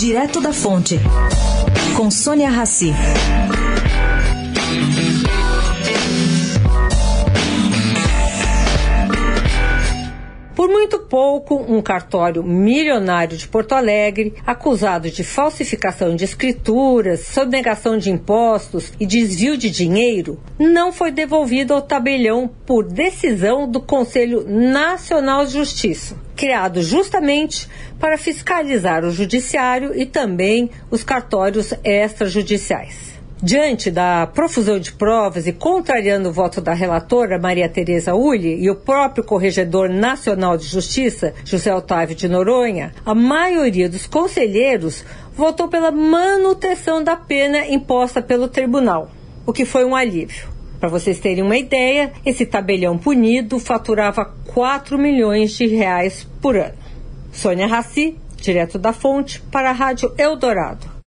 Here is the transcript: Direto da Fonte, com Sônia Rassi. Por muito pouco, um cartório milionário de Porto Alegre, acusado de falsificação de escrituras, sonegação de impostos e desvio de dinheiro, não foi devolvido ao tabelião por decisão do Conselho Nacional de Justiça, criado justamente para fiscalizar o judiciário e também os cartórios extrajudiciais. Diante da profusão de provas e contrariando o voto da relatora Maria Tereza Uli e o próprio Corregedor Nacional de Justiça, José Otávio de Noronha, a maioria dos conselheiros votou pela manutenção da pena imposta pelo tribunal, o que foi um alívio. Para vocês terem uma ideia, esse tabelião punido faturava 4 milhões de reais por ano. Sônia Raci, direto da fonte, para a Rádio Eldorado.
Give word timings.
Direto 0.00 0.40
da 0.40 0.50
Fonte, 0.50 0.98
com 1.94 2.10
Sônia 2.10 2.48
Rassi. 2.48 2.90
Por 10.56 10.70
muito 10.70 11.00
pouco, 11.00 11.54
um 11.68 11.82
cartório 11.82 12.42
milionário 12.42 13.36
de 13.36 13.46
Porto 13.46 13.72
Alegre, 13.74 14.34
acusado 14.46 15.10
de 15.10 15.22
falsificação 15.22 16.16
de 16.16 16.24
escrituras, 16.24 17.26
sonegação 17.26 17.98
de 17.98 18.10
impostos 18.10 18.94
e 18.98 19.04
desvio 19.04 19.54
de 19.58 19.68
dinheiro, 19.68 20.40
não 20.58 20.92
foi 20.92 21.10
devolvido 21.10 21.74
ao 21.74 21.82
tabelião 21.82 22.50
por 22.64 22.84
decisão 22.84 23.70
do 23.70 23.82
Conselho 23.82 24.46
Nacional 24.48 25.44
de 25.44 25.52
Justiça, 25.52 26.16
criado 26.40 26.82
justamente 26.82 27.68
para 27.98 28.16
fiscalizar 28.16 29.04
o 29.04 29.10
judiciário 29.10 29.94
e 29.94 30.06
também 30.06 30.70
os 30.90 31.04
cartórios 31.04 31.74
extrajudiciais. 31.84 33.10
Diante 33.42 33.90
da 33.90 34.26
profusão 34.26 34.78
de 34.78 34.90
provas 34.92 35.46
e 35.46 35.52
contrariando 35.52 36.30
o 36.30 36.32
voto 36.32 36.62
da 36.62 36.72
relatora 36.72 37.38
Maria 37.38 37.68
Tereza 37.68 38.14
Uli 38.14 38.58
e 38.58 38.70
o 38.70 38.74
próprio 38.74 39.22
Corregedor 39.22 39.90
Nacional 39.90 40.56
de 40.56 40.64
Justiça, 40.64 41.34
José 41.44 41.74
Otávio 41.74 42.16
de 42.16 42.26
Noronha, 42.26 42.94
a 43.04 43.14
maioria 43.14 43.88
dos 43.88 44.06
conselheiros 44.06 45.04
votou 45.36 45.68
pela 45.68 45.90
manutenção 45.90 47.04
da 47.04 47.16
pena 47.16 47.66
imposta 47.66 48.22
pelo 48.22 48.48
tribunal, 48.48 49.10
o 49.44 49.52
que 49.52 49.66
foi 49.66 49.84
um 49.84 49.94
alívio. 49.94 50.59
Para 50.80 50.88
vocês 50.88 51.20
terem 51.20 51.44
uma 51.44 51.58
ideia, 51.58 52.10
esse 52.24 52.46
tabelião 52.46 52.96
punido 52.96 53.58
faturava 53.58 54.24
4 54.24 54.96
milhões 54.98 55.52
de 55.52 55.66
reais 55.66 56.26
por 56.40 56.56
ano. 56.56 56.74
Sônia 57.30 57.66
Raci, 57.66 58.16
direto 58.38 58.78
da 58.78 58.92
fonte, 58.92 59.42
para 59.52 59.68
a 59.68 59.74
Rádio 59.74 60.12
Eldorado. 60.16 60.90